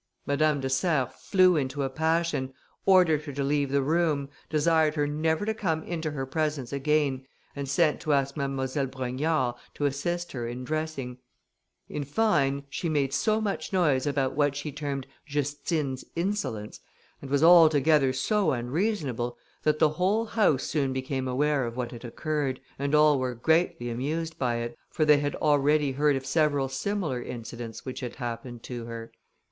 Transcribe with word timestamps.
Madame 0.25 0.59
de 0.59 0.67
Serres 0.67 1.13
flew 1.19 1.55
into 1.55 1.83
a 1.83 1.89
passion; 1.91 2.51
ordered 2.87 3.21
her 3.25 3.31
to 3.31 3.43
leave 3.43 3.69
the 3.69 3.83
room; 3.83 4.29
desired 4.49 4.95
her 4.95 5.05
never 5.05 5.45
to 5.45 5.53
come 5.53 5.83
into 5.83 6.09
her 6.09 6.25
presence 6.25 6.73
again, 6.73 7.23
and 7.55 7.69
sent 7.69 7.99
to 8.01 8.11
ask 8.11 8.35
Mademoiselle 8.35 8.87
Brogniard 8.87 9.53
to 9.75 9.85
assist 9.85 10.31
her 10.31 10.47
in 10.47 10.63
dressing; 10.63 11.19
in 11.87 12.03
fine, 12.03 12.63
she 12.67 12.89
made 12.89 13.13
so 13.13 13.39
much 13.39 13.71
noise 13.71 14.07
about 14.07 14.33
what 14.33 14.55
she 14.55 14.71
termed 14.71 15.05
Justine's 15.27 16.03
insolence, 16.15 16.79
and 17.21 17.29
was 17.29 17.43
altogether 17.43 18.11
so 18.11 18.53
unreasonable, 18.53 19.37
that 19.61 19.77
the 19.77 19.89
whole 19.89 20.25
house 20.25 20.63
soon 20.63 20.93
became 20.93 21.27
aware 21.27 21.63
of 21.63 21.77
what 21.77 21.91
had 21.91 22.03
occurred, 22.03 22.59
and 22.79 22.95
all 22.95 23.19
were 23.19 23.35
greatly 23.35 23.91
amused 23.91 24.39
by 24.39 24.55
it, 24.55 24.75
for 24.89 25.05
they 25.05 25.17
had 25.19 25.35
already 25.35 25.91
heard 25.91 26.15
of 26.15 26.25
several 26.25 26.67
similar 26.67 27.21
incidents 27.21 27.85
which 27.85 27.99
had 27.99 28.15
happened 28.15 28.63
to 28.63 28.85
her. 28.85 29.11